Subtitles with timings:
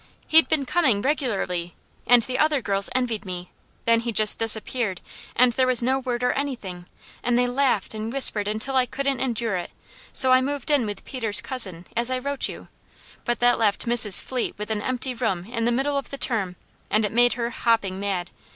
[0.25, 1.75] He'd been coming regularly,
[2.07, 3.51] and the other girls envied me;
[3.85, 4.99] then he just disappeared,
[5.35, 6.87] and there was no word or anything,
[7.21, 9.69] and they laughed and whispered until I couldn't endure it;
[10.11, 12.67] so I moved in with Peter's cousin, as I wrote you;
[13.25, 14.23] but that left Mrs.
[14.23, 16.55] Fleet with an empty room in the middle of the term,
[16.89, 18.31] and it made her hopping mad.